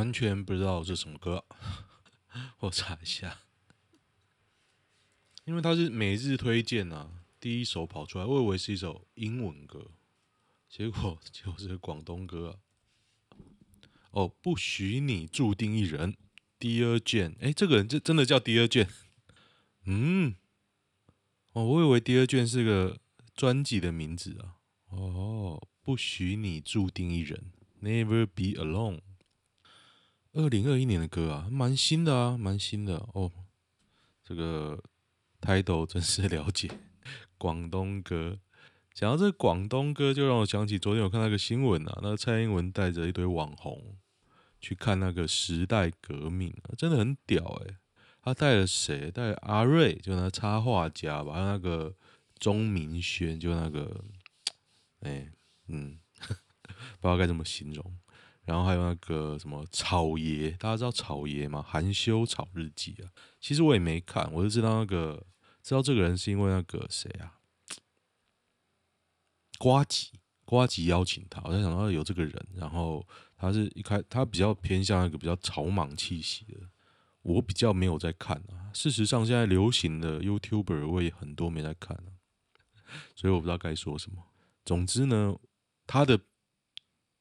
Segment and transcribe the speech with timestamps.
[0.00, 1.44] 完全不知道这是什么歌，
[2.60, 3.40] 我查一下，
[5.44, 9.90] 因为它是每日推荐啊，第一首跑出来，我以为是一首英文歌，
[10.70, 12.58] 结果 就是广东歌。
[14.12, 16.16] 哦，不许你注定一人
[16.58, 18.88] ，Dear Jane，哎，这个人这真的叫 Dear Jane，
[19.84, 20.34] 嗯，
[21.52, 22.98] 哦，我以为 Dear Jane 是个
[23.36, 24.56] 专辑的名字啊。
[24.88, 27.52] 哦，不许你注定一人
[27.82, 29.00] ，Never be alone。
[30.32, 33.32] 二零二一年的歌啊，蛮新的啊，蛮新的哦。
[34.22, 34.80] 这个
[35.40, 36.70] title 真是了解
[37.36, 38.38] 广东歌。
[38.94, 43.96] 讲到这广东歌，就让我想起昨天我看那个新闻啊，那蔡英文带着一堆网红
[44.60, 47.76] 去看那个时代革命，啊真的很屌诶。
[48.22, 49.10] 他带了谁？
[49.10, 51.96] 带阿瑞，就那插画家吧，还有那个
[52.38, 54.04] 钟明轩，就那个，
[55.00, 55.32] 哎，
[55.66, 57.96] 嗯， 不知道该怎么形容。
[58.50, 61.62] 然后还有那个什么草爷，大家知道草爷吗？
[61.62, 63.06] 含羞草日记啊，
[63.40, 65.24] 其实我也没看，我就知道那个
[65.62, 67.38] 知道这个人是因为那个谁啊，
[69.56, 72.46] 瓜吉，瓜吉邀请他，我才想到有这个人。
[72.56, 73.06] 然后
[73.36, 76.58] 他是一开，他比较偏向那个比较草莽气息的，
[77.22, 78.74] 我比较没有在看啊。
[78.74, 82.10] 事实上，现在流行的 YouTuber 我也很多没在看啊，
[83.14, 84.20] 所以我不知道该说什么。
[84.64, 85.36] 总之呢，
[85.86, 86.20] 他的。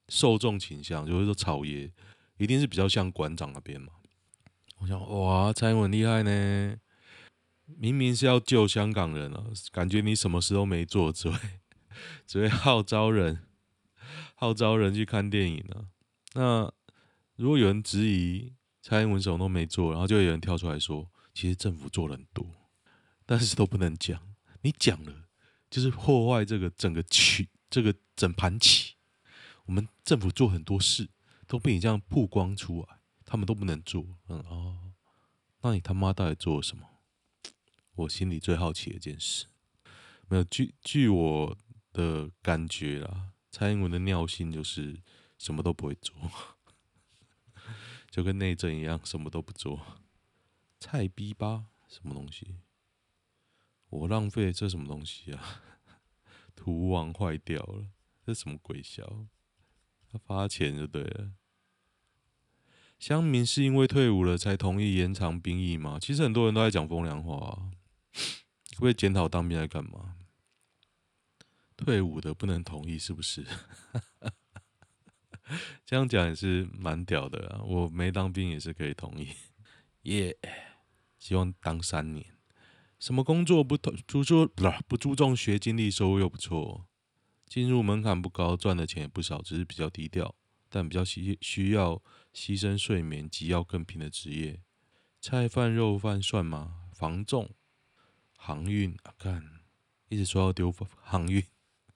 [0.10, 1.92] 受众倾向就是说，草爷
[2.38, 3.94] 一定是比较像馆长那边嘛。
[4.80, 6.76] 我想，哇，蔡英文厉害呢，
[7.78, 11.38] 明明是要救香港人啊，感觉你什么事都没做，只会
[12.26, 13.46] 只会号召人
[14.36, 15.86] 号召人去看电影啊。
[16.34, 16.74] 那
[17.36, 22.46] 如果有人质疑蔡英文什么都没做，然后就有人跳出来说，其实政府做了很多，
[23.26, 24.20] 但是都不能讲，
[24.62, 25.14] 你讲了
[25.70, 28.96] 就是破坏这个整个曲，这个整盘棋。
[29.70, 31.08] 我们政府做很多事
[31.46, 34.04] 都被你这样曝光出来，他们都不能做。
[34.28, 34.94] 嗯哦，
[35.62, 36.90] 那你他妈到底做了什么？
[37.94, 39.46] 我心里最好奇的一件事，
[40.28, 41.56] 没有据据我
[41.94, 45.04] 的感觉啦，蔡英文的尿性就是
[45.38, 46.16] 什么都不会做，
[48.10, 49.80] 就跟内政一样，什么都不做。
[50.80, 52.56] 菜逼吧，什么东西？
[53.90, 55.62] 我浪费这什么东西啊？
[56.56, 57.86] 图网坏掉了，
[58.26, 59.28] 这什么鬼笑？
[60.12, 61.32] 他发钱就对了。
[62.98, 65.98] 乡民是因为退伍了才同意延长兵役吗？
[66.02, 67.72] 其实很多人都在讲风凉话啊。
[68.72, 70.16] 会不会检讨当兵来干嘛？
[71.78, 73.46] 退伍的不能同意是不是？
[75.86, 77.62] 这样讲也是蛮屌的啊。
[77.64, 79.30] 我没当兵也是可以同意。
[80.04, 80.38] 耶，
[81.18, 82.26] 希望当三年。
[83.00, 83.92] 什么工作不注
[84.48, 86.89] 不不注重学经历，收入又不错。
[87.50, 90.36] 进入门槛不高，赚的钱也不少，只是比较低调，
[90.70, 92.02] 但比较需需要
[92.32, 94.62] 牺牲睡眠、及要更拼的职业。
[95.20, 96.86] 菜饭、肉饭算吗？
[96.94, 97.50] 防重、
[98.38, 99.44] 航运啊，看，
[100.10, 101.44] 一直说要丢航运，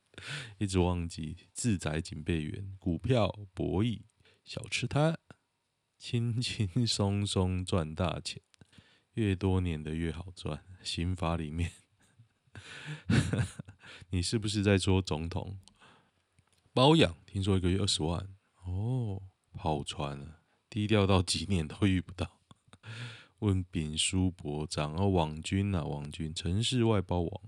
[0.57, 4.01] 一直忘记自宅警备员、股票、博弈、
[4.43, 5.19] 小吃摊，
[5.97, 8.41] 轻轻松松赚大钱，
[9.13, 10.65] 越多年的越好赚。
[10.81, 11.71] 刑法里面。
[14.09, 15.57] 你是不是在说总统
[16.73, 17.15] 包养？
[17.25, 18.27] 听说一个月二十万
[18.65, 19.21] 哦，
[19.53, 22.39] 跑船了，低调到几年都遇不到。
[23.39, 27.41] 问丙书伯长，哦，网军啊，网军，城市外包网。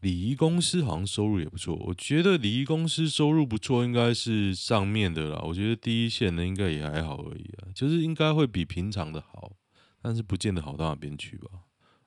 [0.00, 5.40] 礼仪公司好像收入也不错，我觉得礼仪公司收入不错，应该是上面的啦。
[5.42, 9.56] 我觉得第一线的应该也还好而已啊，就是应该会比平常的好，
[10.02, 11.48] 但是不见得好到哪边去吧。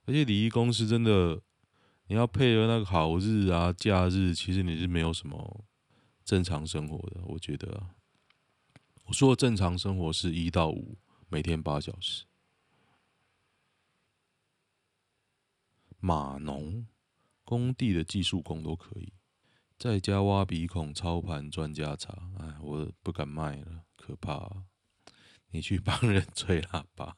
[0.06, 1.42] 而且礼仪公司真的，
[2.10, 5.64] 你要配合那个好日啊、假日，其实你是没有什么
[6.26, 7.22] 正常生活的。
[7.26, 7.92] 我觉得，
[9.06, 10.98] 我说的正常生活是一到五，
[11.30, 12.26] 每天八小时。
[16.00, 16.86] 码农。
[17.44, 19.12] 工地的技术工都可以，
[19.80, 22.32] 在家挖鼻孔、操盘赚家常。
[22.38, 24.68] 哎，我不敢卖了，可怕。
[25.50, 27.18] 你去帮人吹喇叭，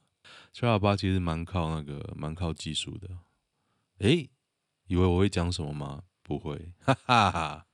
[0.54, 3.10] 吹喇叭其实蛮靠那个，蛮靠技术的。
[3.98, 4.30] 诶，
[4.92, 6.04] 以为我会讲什么吗？
[6.22, 7.66] 不会，哈哈哈。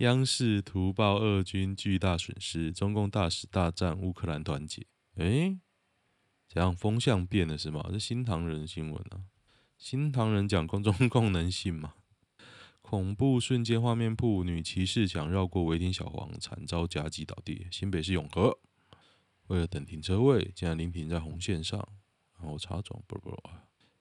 [0.00, 4.86] 央视图报俄军巨大损失，中共大使大战乌克兰团结。
[5.14, 5.58] 诶，
[6.46, 7.88] 这样风向变了是吗？
[7.90, 9.24] 这新唐人新闻啊。
[9.78, 11.94] 新唐人讲公众功能性吗？
[12.82, 17.66] 恐怖瞬间画面铺，女骑士想绕过违停小黄，惨遭夹击倒地。
[17.70, 18.58] 新北市永和，
[19.46, 21.88] 为了等停车位，竟然临停在红线上，
[22.38, 23.42] 然后擦撞，不不不，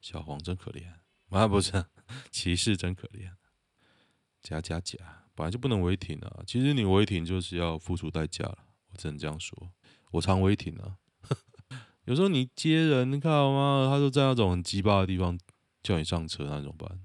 [0.01, 0.92] 小黄真可怜
[1.40, 1.48] 啊！
[1.48, 1.86] 不是，
[2.32, 3.32] 骑士真可怜，
[4.42, 4.98] 假假假，
[5.36, 6.44] 本来就不能违停啊。
[6.48, 8.60] 其实你违停就是要付出代价了，
[8.92, 9.72] 我只能这样说。
[10.12, 10.98] 我常违停啊，
[12.06, 13.88] 有时候你接人，你看好吗？
[13.90, 15.38] 他就在那种很鸡巴的地方。
[15.84, 17.00] 叫你上车，那怎么办？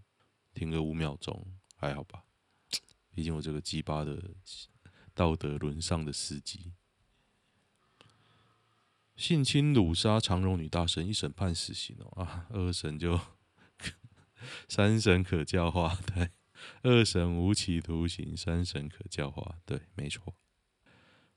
[0.54, 1.46] 停个五秒钟，
[1.76, 2.24] 还好吧？
[3.10, 4.18] 毕竟我这个鸡巴的
[5.12, 6.72] 道德沦丧的司机，
[9.14, 12.46] 性侵掳杀长荣女大神，一审判死刑哦啊！
[12.48, 13.20] 二审就
[14.68, 16.30] 三审可教化， 对，
[16.82, 20.34] 二审无期徒刑，三审可教化，对，没错。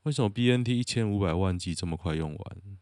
[0.04, 2.78] 为什么 BNT 一千五百万剂这么快用完？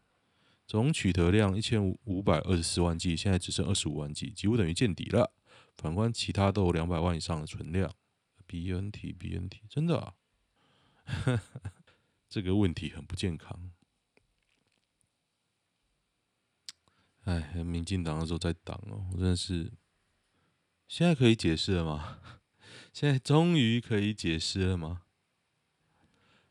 [0.65, 5.33] 总取得量一千五百二十四万剂，现在只剩二十五万剂，几乎等于见底了。
[5.75, 7.93] 反观其他都有两百万以上的存量。
[8.47, 10.13] BNT BNT 真的啊？
[12.27, 13.71] 这个问题很不健康。
[17.25, 19.71] 哎，民进党的时候在党哦，我真的是。
[20.91, 22.19] 现在可以解释了吗？
[22.91, 25.03] 现在终于可以解释了吗？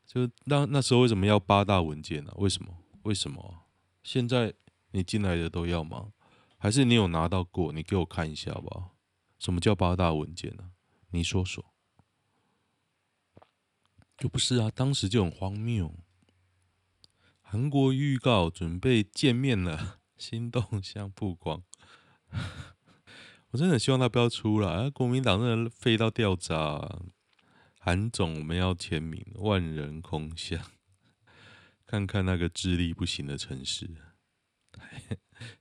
[0.06, 2.74] 就那那时候为什么要八大文件呢、为什么？
[3.02, 3.66] 为什么？
[4.02, 4.54] 现在
[4.92, 6.14] 你进来的都要吗？
[6.56, 7.70] 还是你有拿到过？
[7.70, 8.92] 你给我看一下吧。
[9.38, 10.70] 什么叫八大文件呢、
[11.10, 11.74] 你说说。
[14.16, 15.94] 就不是啊，当时就很荒谬。
[17.42, 21.62] 韩国预告准备见面了，新动向曝光。
[23.50, 24.70] 我真的很希望他不要出来。
[24.70, 27.00] 啊国民党真的废到掉渣。
[27.78, 30.62] 韩总，我们要签名，万人空巷。
[31.86, 33.90] 看看那个智力不行的城市，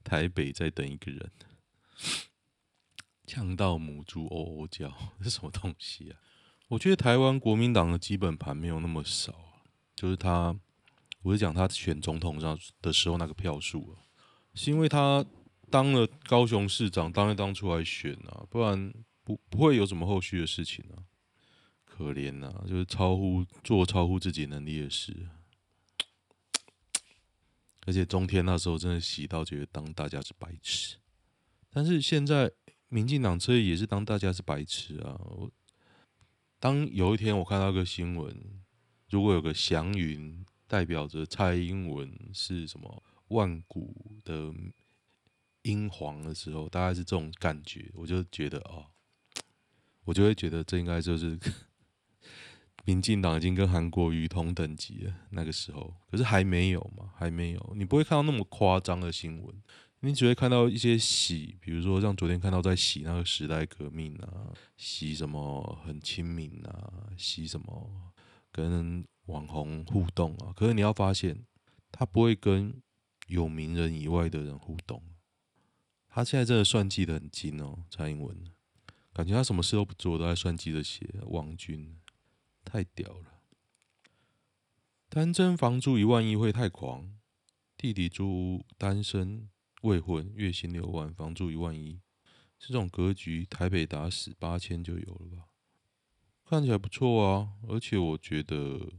[0.03, 1.31] 台北在等一个人，
[3.25, 6.19] 呛到母猪嗷嗷叫，这是什么东西啊？
[6.67, 9.33] 我觉得台湾国民党的基本盘没有那么少，
[9.95, 10.55] 就是他，
[11.23, 13.97] 我是讲他选总统上的时候那个票数，
[14.53, 15.25] 是因为他
[15.69, 21.03] 当了高雄市长，当一当出来选啊，不然不不会有什么后续的事情啊，
[21.85, 25.29] 可怜啊，就是超乎做超乎自己能力的事。
[27.85, 30.97] 而且中天那时候真的洗到觉得当大家是白痴，
[31.71, 32.51] 但是现在
[32.87, 35.19] 民进党这也是当大家是白痴啊！
[36.59, 38.61] 当有一天我看到一个新闻，
[39.09, 44.53] 如果有个祥云代表着蔡英文是什么万古的
[45.63, 48.85] 英皇的时候，大概是这种感觉，我就觉得哦，
[50.05, 51.37] 我就会觉得这应该就是。
[52.85, 57.73] 民进党已经跟韩国瑜同等级了，那个时候，可是还没有嘛，还没有。
[57.75, 59.61] 你不会看到那么夸张的新闻，
[59.99, 68.11] 你只会看到一些洗，比如说像昨天看到在洗那个时代革命啊，洗什么很亲民啊，洗什么
[68.51, 70.51] 跟网红互动啊。
[70.55, 71.45] 可是你要发现，
[71.91, 72.73] 他不会跟
[73.27, 75.03] 有名人以外的人互动。
[76.19, 78.35] 他现在真的算计得很精哦，蔡英文，
[79.13, 81.97] 感觉他什么事都不做，都在算计着写王军。
[82.65, 83.39] 太屌了！
[85.07, 87.17] 单身房租一万一会太狂。
[87.77, 89.49] 弟弟租屋单身
[89.83, 92.01] 未婚，月薪六万，房租一万一，
[92.59, 95.45] 这种格局，台北打死八千就有了吧？
[96.43, 98.91] 看起来不错啊，而且我觉得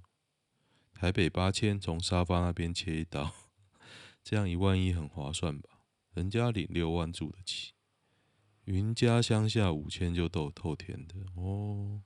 [0.95, 3.31] 台北八千从沙发那边切一刀，
[4.25, 5.80] 这样一万一很划算吧？
[6.15, 7.73] 人家领六万住得起，
[8.65, 12.03] 云家乡下五千就都透天的哦。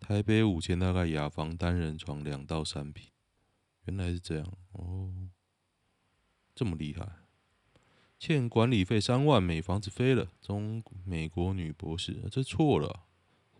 [0.00, 3.10] 台北五千大概雅房单人床两到三坪，
[3.86, 5.28] 原来是这样哦。
[6.54, 7.08] 这么厉害，
[8.18, 10.28] 欠管理费三万，美房子飞了。
[10.40, 13.06] 中美国女博士，这错了，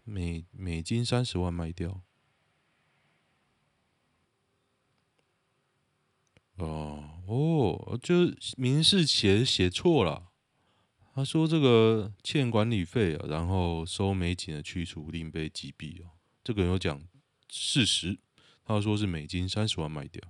[0.05, 2.03] 美美金三十万卖掉。
[6.59, 10.29] 哦哦，就是民事写写错了。
[11.15, 16.11] 他说这个欠管理费啊，然后收美景的驱除令被击毙哦。
[16.45, 17.03] 这个人有讲
[17.49, 18.19] 事实，
[18.65, 20.23] 他说是美金三十万卖掉。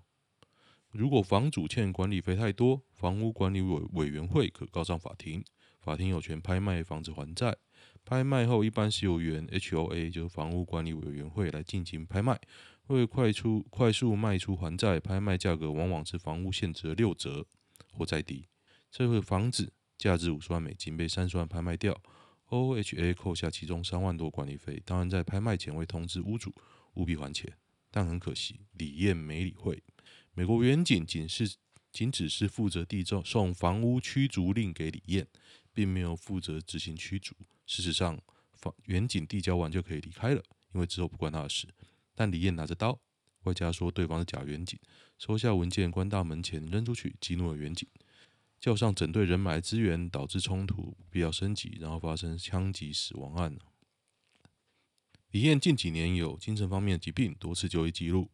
[0.91, 5.45] 如果房主欠管理费太多，房屋管理委委员会可告上法庭，
[5.81, 7.57] 法庭有权拍卖房子还债。
[8.05, 12.41] 拍卖后一般是由原 HOA，就是房屋管理委员会来进行拍卖。
[12.97, 17.47] 为快出快速卖出还债，拍卖价格往往是房屋现值的六折
[17.93, 18.47] 或再低。
[18.91, 22.01] 这个房子价值五十万美金，被三十万拍卖掉
[22.49, 24.83] ，OHA 扣下其中三万多管理费。
[24.87, 26.55] 当然在拍卖前会通知屋主
[26.95, 27.53] 务必还钱，
[27.91, 29.83] 但很可惜李燕没理会。
[30.33, 31.57] 美国远景仅是
[31.93, 35.27] 仅只是负责递送房屋驱逐令给李燕，
[35.75, 37.35] 并没有负责执行驱逐。
[37.67, 38.19] 事实上，
[38.55, 40.43] 房远景递交完就可以离开了，
[40.73, 41.67] 因为之后不关他的事。
[42.19, 42.99] 但李燕拿着刀，
[43.45, 44.77] 外加说对方是假远景，
[45.19, 47.89] 收下文件关大门前扔出去，激怒了远景，
[48.59, 53.57] 叫上整队人马来支援，导致冲突必要升级，然后发生枪击死亡案。
[55.31, 58.29] 李燕近几年有精神方面的疾病，多次就医记录。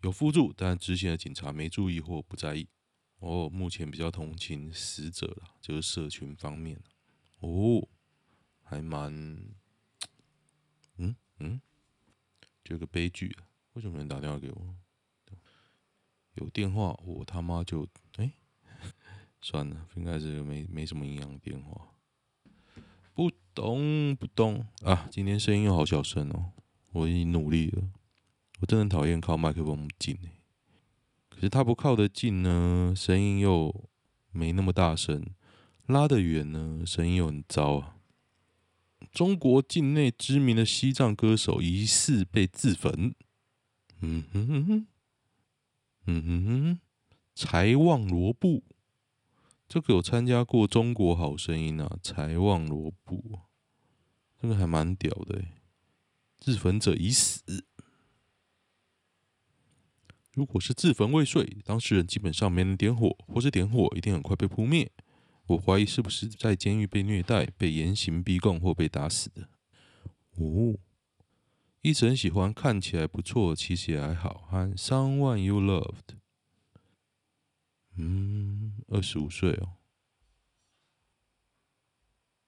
[0.00, 2.66] 有辅助，但执行的警察没注意或不在意。
[3.18, 6.80] 哦，目前比较同情死者了，就是社群方面。
[7.40, 7.86] 哦，
[8.62, 9.12] 还蛮，
[10.96, 11.60] 嗯嗯，
[12.70, 13.44] 有个悲剧啊！
[13.74, 14.74] 为什么没人打电话给我？
[16.34, 17.86] 有电话我他妈就
[18.16, 18.32] 哎、
[19.42, 21.88] 算了，应该是没没什么营养电话。
[23.12, 25.08] 不懂不懂啊！
[25.10, 26.52] 今天声音又好小声哦，
[26.92, 27.82] 我已经努力了。
[28.60, 30.16] 我真的讨厌靠麦克风近，
[31.28, 33.90] 可是他不靠得近呢，声音又
[34.30, 35.20] 没那么大声；
[35.86, 37.96] 拉得远呢，声音又很糟啊。
[39.10, 43.14] 中国境内知名的西藏歌手疑似被自焚。
[44.00, 44.86] 嗯哼哼哼，
[46.06, 46.80] 嗯哼哼，
[47.34, 48.64] 柴旺罗布，
[49.68, 53.40] 这个有参加过《中国好声音》啊，柴旺罗布，
[54.40, 55.44] 这个还蛮屌的，
[56.38, 57.66] 自焚者已死。
[60.32, 64.90] 如果是自焚未遂，当事人基本上没能点火，或是点火一定很快被扑灭。
[65.50, 69.48] 我怀疑是不是在监狱被虐待、被严刑逼供或被打死的。
[70.36, 70.78] 哦，
[71.80, 74.46] 一直很喜欢，看起来不错，其实也还好。
[74.48, 76.18] 和 Someone You Loved，
[77.96, 79.78] 嗯，二十五岁哦。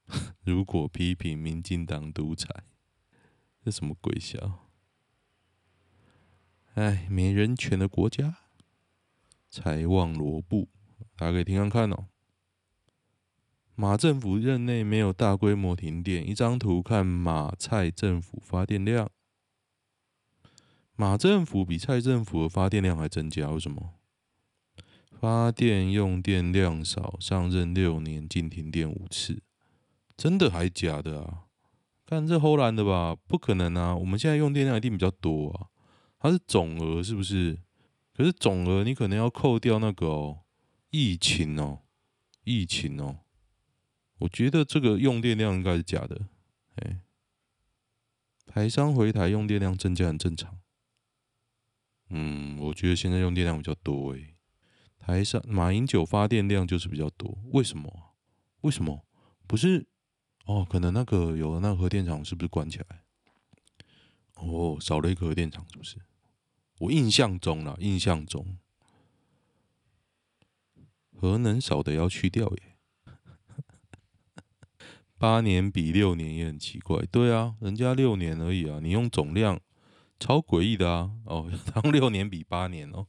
[0.44, 2.48] 如果批评民进党独裁，
[3.64, 4.68] 这什么鬼笑？
[6.74, 8.36] 哎，没人权的国家，
[9.50, 10.68] 柴旺罗布，
[11.16, 12.06] 大家可以听看看哦。
[13.74, 19.10] 马政府任内没有大规模停电，一张图看马蔡政府发电量，
[20.94, 23.94] 马政府比蔡政府的发电量还增加，为什么？
[25.10, 29.42] 发电用电量少，上任六年净停电五次，
[30.16, 31.44] 真的还假的啊？
[32.04, 33.16] 看这后来的吧？
[33.26, 33.96] 不可能啊！
[33.96, 35.68] 我们现在用电量一定比较多啊。
[36.18, 37.58] 它是总额是不是？
[38.12, 40.40] 可是总额你可能要扣掉那个哦，
[40.90, 41.78] 疫情哦，
[42.44, 43.20] 疫情哦。
[44.22, 46.28] 我觉得这个用电量应该是假的。
[46.76, 47.00] 哎，
[48.46, 50.60] 台商回台用电量增加很正常。
[52.10, 54.36] 嗯，我觉得现在用电量比较多哎。
[54.98, 58.14] 台商马英九发电量就是比较多，为什么？
[58.60, 59.04] 为什么？
[59.48, 59.88] 不是
[60.44, 60.64] 哦？
[60.70, 63.02] 可能那个有的那个核电厂是不是关起来？
[64.34, 65.96] 哦，少了一个核电厂是不是？
[66.78, 68.58] 我印象中啦，印象中
[71.12, 72.71] 核能少的要去掉耶。
[75.22, 79.60] 八年比六年也很奇怪，对啊，人家六年而已啊，你用总量
[80.18, 81.12] 超诡异的啊。
[81.26, 83.06] 哦， 当六年比八年哦，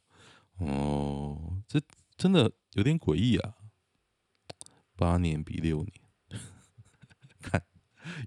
[0.59, 1.81] 哦，这
[2.15, 3.55] 真的有点诡异啊。
[4.95, 5.91] 八年比六年，
[7.41, 7.63] 看，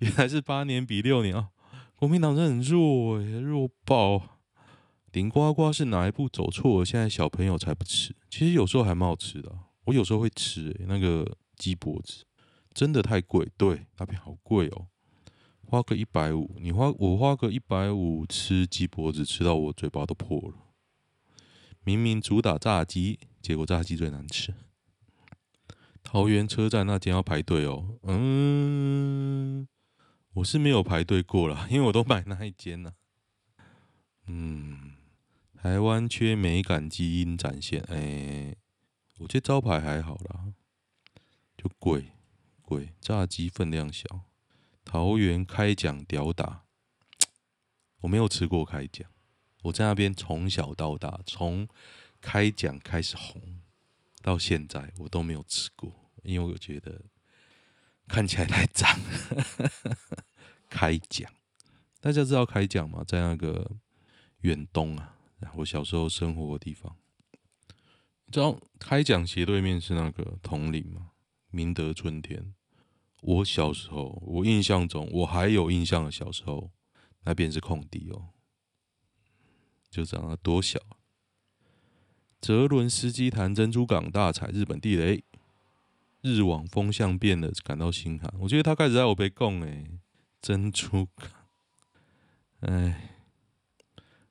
[0.01, 1.51] 原来是八年比六年啊。
[1.95, 4.41] 国民党真的很弱诶，弱爆。
[5.13, 6.85] 顶呱呱是哪一步走错了？
[6.85, 8.17] 现在小朋友才不吃。
[8.29, 10.87] 其实有时候还蛮好吃的，我有时候会吃，诶。
[10.89, 11.25] 那个
[11.57, 12.26] 鸡脖子
[12.77, 14.89] 真的太贵，对，那边好贵哦，
[15.65, 20.75] 花个一百五，你花我花个一百五吃鸡脖子，吃到我嘴巴都破了。
[21.85, 24.53] 明明主打炸鸡，结果炸鸡最难吃。
[26.03, 29.67] 桃园车站那间要排队哦，嗯，
[30.35, 32.93] 我是没有排队过啦， 因为我都买那一间呢，
[33.57, 33.65] 啊。
[34.27, 34.93] 嗯。
[35.57, 38.55] 台湾缺美感基因展现，哎、
[39.19, 40.53] 我觉得招牌还好啦，
[41.57, 42.13] 就贵
[42.67, 44.05] 贵，炸鸡分量小。
[44.85, 46.65] 桃园开讲屌打，
[48.01, 49.09] 我没有吃过开讲，
[49.63, 51.69] 我在那边从小到大，从
[52.21, 53.61] 开讲开始红
[54.23, 55.93] 到现在，我都没有吃过，
[56.25, 57.05] 因为我觉得
[58.09, 58.89] 看起来太脏。
[60.69, 61.33] 开讲，
[62.01, 63.05] 大家知道开讲吗？
[63.07, 63.71] 在那个
[64.41, 65.17] 远东啊，
[65.55, 66.97] 我小时候生活的地方。
[68.33, 71.13] 知道开讲斜对面是那个铜陵吗？
[71.51, 72.55] 明德春天。
[73.23, 76.71] 我小时候，我印象中，我还有印象的小时候，
[77.25, 78.31] 那边是空地哦，
[79.91, 80.79] 就这样，多小。
[82.41, 85.25] 泽伦斯基谈珍珠港大踩日本地雷，
[86.21, 88.33] 日网风向变了，感到心寒。
[88.41, 89.85] 我觉得他开始在我被供哎，
[90.41, 91.31] 珍珠港，
[92.61, 93.13] 哎。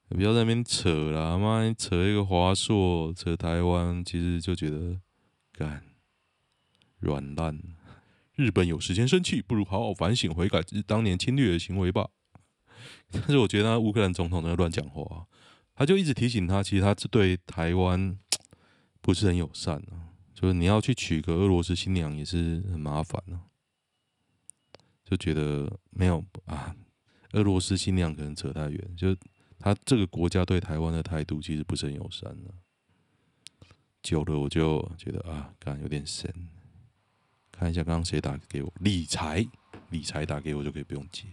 [0.08, 1.36] 不要在那边扯啦！
[1.36, 5.02] 妈，扯一个华硕，扯台湾，其实就觉得
[5.52, 5.84] 干
[7.00, 7.60] 软烂。
[8.36, 12.10] 日本有时间生气，不如好好反省悔改当年侵略的行为吧。
[13.12, 15.28] 但是我觉得那乌克兰总统在乱讲话，
[15.74, 18.18] 他就一直提醒他，其实他对台湾
[19.02, 20.14] 不是很友善啊。
[20.34, 23.48] 就是你要去娶个俄罗斯新娘也是很麻烦啊。
[25.04, 26.76] 就觉得没有啊，
[27.32, 29.16] 俄罗斯新娘可能扯太远，就。
[29.58, 32.54] 他这个国家对台湾的态度其实不是很友善的，
[34.04, 36.32] 久了我就觉得啊，刚刚有点神。
[37.58, 39.48] 看一下刚刚谁打给我，理财，
[39.90, 41.26] 理财打给我就可以不用接。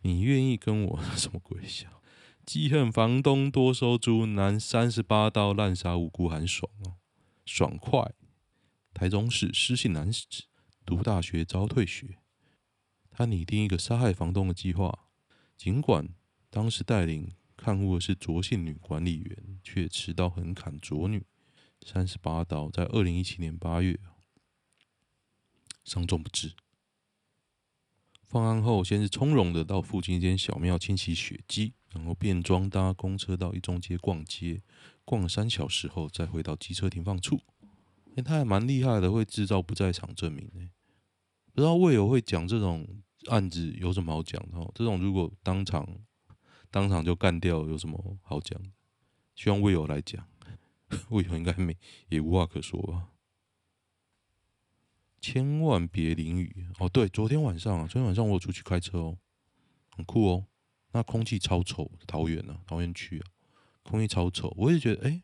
[0.00, 2.02] 你愿意跟我什么鬼笑？
[2.46, 6.94] 记恨房东多收租，男三十八刀滥杀无辜，很爽哦，
[7.44, 8.12] 爽快。
[8.94, 10.26] 台中市失信男子
[10.86, 12.18] 读大学遭退学，
[13.10, 15.06] 他拟定一个杀害房东的计划，
[15.56, 16.08] 尽管。
[16.50, 21.22] 当时带领看护的是卓姓女管理员，却持刀横砍卓女
[21.84, 24.00] 三十八刀，在二零一七年八月，
[25.88, 26.52] 伤重不治。
[28.22, 34.62] 放案后，先是从容的到附近一间小庙清洗血迹，然后便装搭公车到一中街逛街，
[35.04, 37.40] 逛了三小时后，再回到机车停放处。
[38.16, 40.50] 哎、他还蛮厉害的，会制造不在场证明。
[40.56, 40.70] 哎，
[41.54, 42.86] 不知道魏友会讲这种
[43.28, 44.72] 案子有什么好讲的？
[44.74, 45.88] 这种如果当场。
[46.70, 48.60] 当场就干掉，有什么好讲？
[49.34, 50.28] 希望魏友来讲，
[51.08, 51.74] 魏友应该没
[52.10, 53.08] 也无话可说吧？
[55.20, 56.88] 千万别淋雨哦！
[56.88, 59.18] 对，昨天晚上啊，昨天晚上我有出去开车哦，
[59.90, 60.46] 很酷哦。
[60.92, 63.26] 那空气超臭，桃园啊，桃园区啊，
[63.82, 64.52] 空气超臭。
[64.56, 65.22] 我也觉得，哎，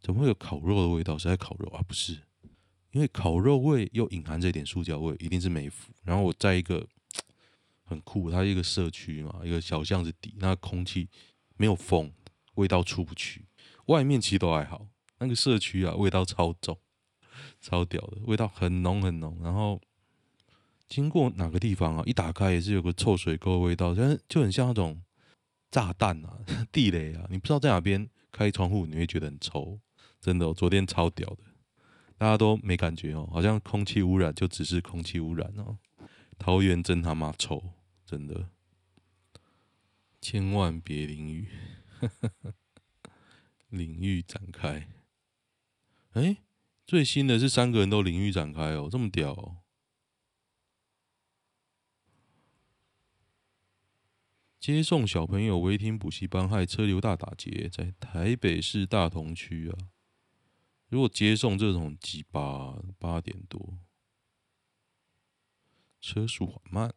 [0.00, 1.16] 怎么会有烤肉的味道？
[1.18, 1.82] 是在烤肉啊？
[1.82, 2.22] 不是，
[2.92, 5.92] 因为烤肉味又隐含着一点塑胶味，一定是没腐。
[6.02, 6.86] 然后我在一个。
[7.86, 11.06] 很酷，它一个社区嘛，一个小巷子底，那空气
[11.58, 12.10] 没有风，
[12.54, 13.44] 味道出不去。
[13.88, 16.78] 外面其实都还好，那个社区啊，味道超重，
[17.60, 19.38] 超屌的，味道很浓很浓。
[19.42, 19.80] 然后
[20.88, 25.02] 经过哪个地方啊，一打开也是有个臭水沟味道，但就很像那种
[25.70, 26.38] 炸弹啊、
[26.70, 29.78] 地雷啊，你不知道在哪边开窗户你会觉得很臭，
[30.20, 31.44] 真的、哦，昨天超屌的，
[32.16, 35.78] 大家都没感觉哦，好像空气污染就只是空气污染哦。
[36.36, 37.62] 桃园真他妈臭，
[38.04, 38.48] 真的，
[40.20, 41.48] 千万别淋雨，
[43.70, 44.88] 淋浴展开。
[46.14, 46.36] 哎、
[46.86, 49.58] 最新的是三个人都淋浴展开哦，这么屌哦！
[54.60, 59.78] 接送小朋友违停补习班害车流大打劫，在台北市大同区啊。
[60.88, 63.78] 如果接送这种鸡巴八点多。
[66.00, 66.92] 车速缓慢，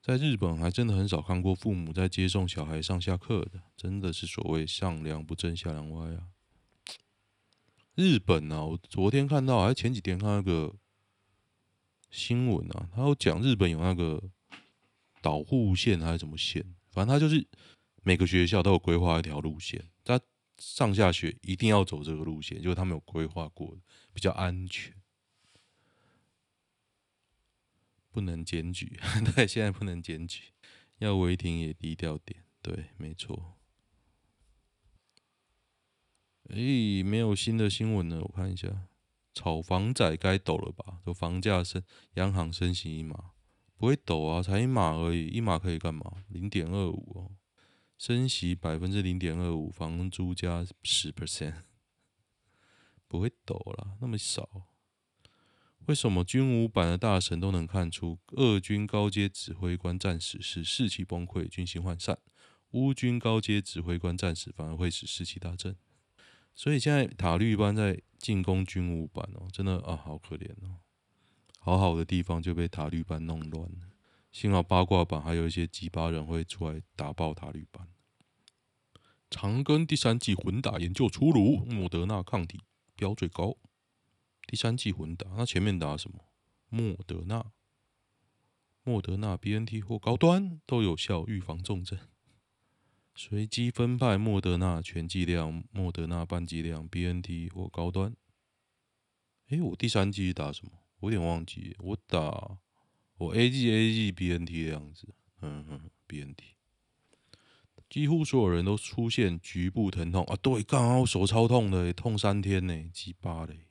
[0.00, 6.28] 在日本还真的很少看过父母在接送小孩上下课的，真的是所谓上梁不正下梁歪啊！
[8.00, 10.74] 日本啊，我昨天看到，还是前几天看那个
[12.10, 14.22] 新闻啊，他有讲日本有那个
[15.20, 17.46] 导护线还是什么线，反正他就是
[18.02, 20.18] 每个学校都有规划一条路线，他
[20.56, 23.76] 上下学一定要走这个路线，就是他们有规划过，
[24.14, 24.94] 比较安全。
[28.10, 28.98] 不能检举，
[29.36, 30.44] 对，现在不能检举，
[30.98, 33.59] 要违停也低调点，对，没错。
[36.52, 38.68] 哎、没有新的新闻了，我看一下，
[39.32, 40.98] 炒房仔该抖了吧？
[41.06, 41.82] 就房价升，
[42.14, 43.30] 央行升息一码，
[43.76, 46.24] 不会抖啊，才一码而已，一码可以干嘛？
[46.28, 47.30] 零点二五哦，
[47.96, 51.54] 升息百分之零点二五，房租加十 percent，
[53.06, 54.66] 不会抖了，那么少。
[55.86, 62.18] 为什么军武版的大神都能看出俄军高阶指挥官战死是士气崩溃、军心涣散，
[62.72, 65.76] 乌军高阶指挥官战死反而会使士气大振？
[66.60, 70.76] 所以现在塔绿班在进攻军武版哦，真的啊，好可怜哦，
[71.58, 73.88] 好好的地方就被塔绿班弄乱了。
[74.30, 77.88] 幸好八卦版还有一些鸡巴人会出来打爆塔绿班。
[79.30, 82.60] 长庚第三季混打研究出炉，莫德纳抗体
[82.94, 83.56] 标最高。
[84.46, 86.18] 第三季混打，那前面打什么？
[86.68, 87.42] 莫德纳、
[88.84, 91.98] 莫德纳 BNT 或高端都有效预防重症。
[93.22, 98.16] 随机分派莫德纳全剂量、莫德纳半剂量、BNT 或高端。
[99.48, 100.72] 诶，我第三剂打什么？
[101.00, 101.76] 我有点忘记。
[101.80, 102.58] 我打
[103.18, 105.06] 我 AG AG BNT 的样子。
[105.42, 106.54] 嗯哼，BNT。
[107.90, 110.34] 几乎所有人都出现局部疼痛啊！
[110.40, 113.66] 对，刚好手超痛的，痛三天呢，鸡巴嘞！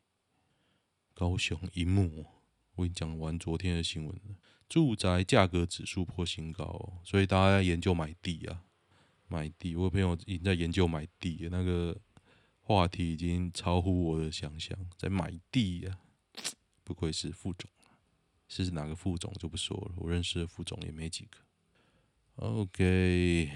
[1.16, 2.28] 高雄一幕，
[2.76, 4.36] 我已经讲完昨天的新闻了。
[4.70, 8.66] 住宅价格指数破新高，所以大家要研究买地啊，
[9.30, 9.76] 买地。
[9.76, 11.98] 我有朋友已经在研究买地，那个
[12.60, 16.00] 话题已经超乎我的想象，在买地啊，
[16.84, 17.70] 不愧是副总，
[18.48, 21.38] 是哪个副总就不说了，我认识的副总也没几个。
[22.36, 23.52] OK。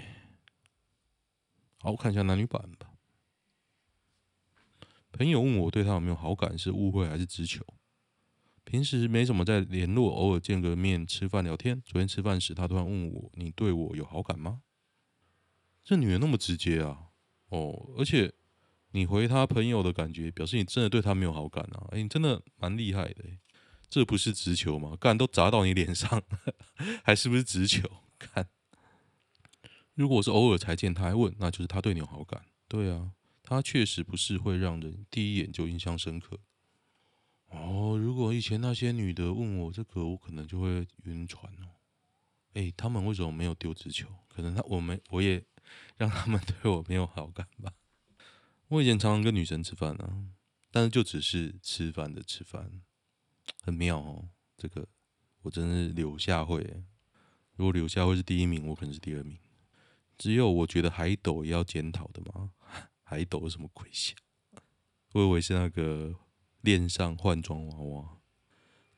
[1.78, 2.92] 好，我看一下男女版吧。
[5.12, 7.64] 朋友问我对他有没有好感，是误会还是直球？
[8.64, 11.80] 平时没什么在联络，偶尔见个面吃饭聊天。
[11.82, 14.62] 昨天吃饭时，他突然问我：“你对我有好感吗？”
[15.84, 17.10] 这女人那么直接啊！
[17.50, 18.32] 哦，而且
[18.92, 21.86] 你回她朋友的感觉，表示你真的对她没有好感啊！
[21.92, 23.22] 哎，你真的蛮厉害的，
[23.90, 24.96] 这不是直球吗？
[24.98, 26.22] 干都砸到你脸上，
[27.04, 27.86] 还是不是直球？
[28.18, 28.48] 看。
[29.92, 32.46] 如果是偶尔才见，她还问，那就是她对你有好感。
[32.66, 36.40] 对啊，她确实不是会让人第一眼就印象深刻。
[37.50, 41.76] 哦，如果以前那些女的问我这个，我可能就会晕船哦。
[42.54, 44.08] 哎，他们为什么没有丢直球？
[44.28, 45.44] 可能他我们我也
[45.96, 47.72] 让他们对我没有好感吧。
[48.68, 50.26] 我以前常常跟女生吃饭啊，
[50.70, 52.82] 但是就只是吃饭的吃饭，
[53.62, 54.28] 很妙哦。
[54.56, 54.88] 这个
[55.42, 56.82] 我真是柳下惠。
[57.56, 59.38] 如果柳下惠是第一名，我可能是第二名。
[60.16, 62.50] 只有我觉得海斗也要检讨的吗？
[63.02, 64.16] 海斗有什么鬼想？
[65.12, 66.14] 我以为是那个
[66.62, 68.18] 恋上换装娃娃。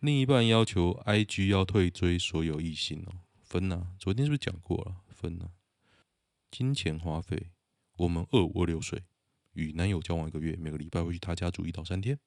[0.01, 3.93] 另一半要求 IG 要退追所有异性哦，分啊！
[3.99, 5.03] 昨天是不是讲过了？
[5.09, 5.51] 分啊！
[6.51, 7.51] 金钱花费，
[7.97, 9.05] 我们二五二六岁，
[9.53, 12.19] 与男友交往一个月，每个礼拜会去他家住一到三天。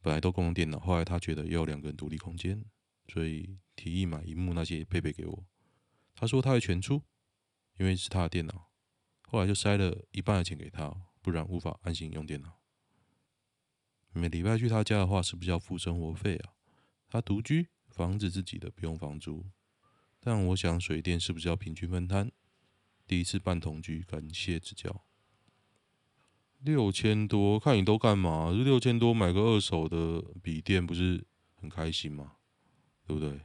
[0.00, 2.64] 本来都共用电脑，后来他觉得要两个人独立空间，
[3.08, 5.44] 所以提议买荧幕那些配备给我。
[6.14, 7.02] 他说他会全出。
[7.78, 8.70] 因为是他的电脑，
[9.28, 12.58] 后来就塞了一半的钱给他，不然无法安心用电脑。
[14.14, 16.54] 每礼拜去他家的话，是不是要付生活费啊？
[17.06, 19.44] 他独居，房子自己的，不用房租。
[20.20, 22.32] 但我想水电是不是要平均分摊？
[23.06, 25.04] 第一次办同居，感谢指教。
[26.60, 28.50] 六千多，看你都干嘛？
[28.50, 32.36] 这六千多买个二手的笔电，不是很开心吗？
[33.06, 33.42] 对不对？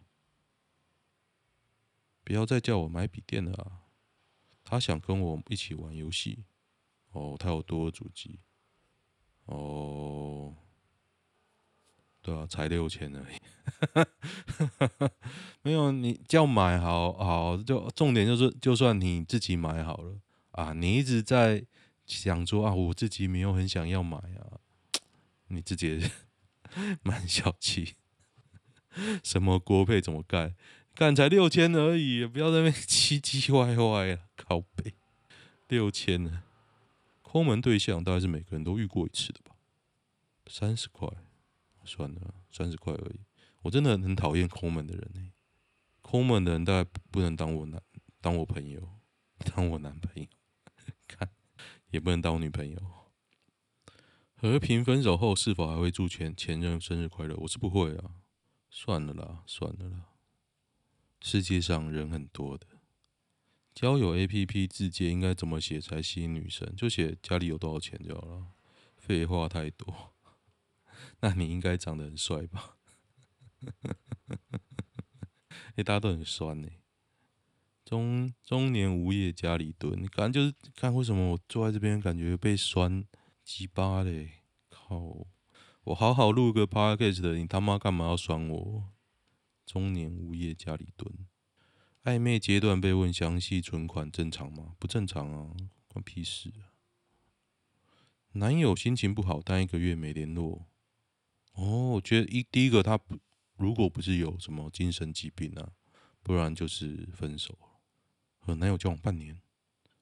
[2.23, 3.83] 不要再叫我买笔电了啊！
[4.63, 6.45] 他想跟我一起玩游戏，
[7.11, 8.39] 哦，他有多主机，
[9.45, 10.55] 哦，
[12.21, 13.35] 对啊，才六千而已，
[15.63, 20.15] 没有你叫买好好，就重点就是，就算你自己买好了
[20.51, 21.65] 啊，你一直在
[22.05, 24.59] 想说啊，我自己没有很想要买啊，
[25.47, 26.11] 你自己
[27.01, 27.95] 蛮小气，
[29.23, 30.53] 什么锅配怎么盖？
[30.93, 34.19] 干才六千而已，不要在那边唧唧歪歪啊！
[34.35, 34.93] 靠北，
[35.69, 36.43] 六千呢？
[37.23, 39.55] 抠门对象大概是每个人都遇过一次的吧？
[40.47, 41.07] 三十块，
[41.83, 43.19] 算了，三十块而已。
[43.61, 45.31] 我真的很讨厌抠门的人呢。
[46.01, 47.81] 抠门的人大概不能当我男，
[48.19, 48.99] 当我朋友，
[49.53, 50.27] 当我男朋友，
[51.07, 51.29] 看
[51.91, 52.77] 也不能当我女朋友。
[54.35, 57.35] 和平分手后是否还会祝前前任生日快乐？
[57.37, 58.15] 我是不会啊。
[58.71, 60.05] 算了啦，算了啦。
[61.21, 62.65] 世界上人很多的，
[63.75, 66.75] 交友 APP 自介应该怎么写才吸引女生？
[66.75, 68.47] 就写家里有多少钱就好了。
[68.97, 70.10] 废话太多，
[71.21, 72.77] 那你应该长得很帅吧？
[75.75, 76.67] 哎， 大家都很酸呢。
[77.85, 83.05] 中中年无业家里蹲，感觉就是看为什么我坐在这边感觉被酸
[83.43, 84.43] 鸡巴嘞？
[84.69, 85.27] 靠！
[85.83, 88.93] 我好好录个 podcast 的，你他妈干嘛要酸我？
[89.65, 91.27] 中年无业家里蹲，
[92.03, 94.75] 暧昧阶段被问详细存款正常吗？
[94.79, 95.55] 不正常啊，
[95.87, 96.73] 关屁事啊！
[98.33, 100.67] 男友心情不好，但一个月没联络。
[101.53, 103.19] 哦，我觉得一第一个他不，
[103.55, 105.73] 如果不是有什么精神疾病啊，
[106.23, 107.67] 不然就是分手了。
[108.39, 109.41] 和男友交往半年，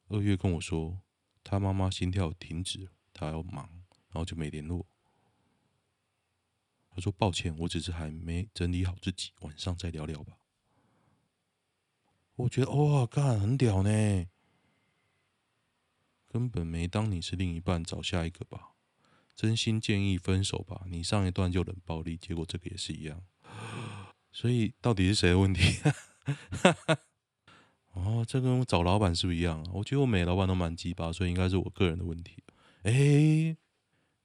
[0.08, 1.02] 二月跟我说
[1.44, 3.68] 他妈妈心跳停止，他要忙，
[4.10, 4.86] 然后就没联络。
[6.92, 10.38] 他说：“抱歉，我只是还没整理好自己，晚上再聊聊吧。”
[12.36, 14.28] 我觉得哇，干很屌呢，
[16.28, 18.72] 根本没当你是另一半，找下一个吧。
[19.40, 23.24] 真心建议分手吧，你上一段就冷暴力，结果这个也是一样。
[24.34, 25.80] 所以到底是谁的问题？
[27.96, 29.72] 哦，这跟我找老板是不是一样啊？
[29.76, 32.44] 我觉得我每老板都蛮鸡巴，所以应该是我个人的问题。
[32.84, 33.56] 哎，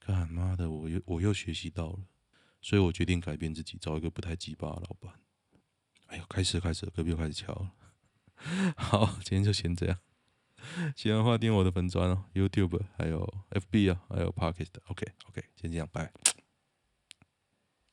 [0.01, 2.01] 干妈的，我又我又学习到了。
[2.61, 5.15] 所以我决定改变自己，找一个不太鸡巴的老板。
[6.07, 7.73] 哎呦，开始开始，隔壁又开始敲了。
[8.77, 9.97] 好，今天就先这样。
[10.97, 16.11] 喜欢的话订我的粉砖哦，YouTube 还有 FB 啊，还有 Pocket，OK，OK，先这样，拜。